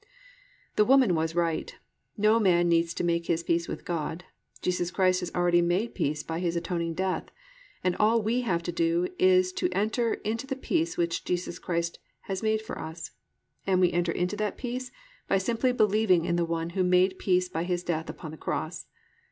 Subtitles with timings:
[0.77, 1.75] The woman was right:
[2.17, 4.23] no man needs to make his peace with God,
[4.63, 7.25] Jesus Christ has already made peace by His atoning death,
[7.83, 11.99] and all we have to do is to enter into the peace which Jesus Christ
[12.21, 13.11] has made for us,
[13.67, 14.89] and we enter into that peace
[15.27, 18.87] by simply believing in the One who made peace by His death upon the cross.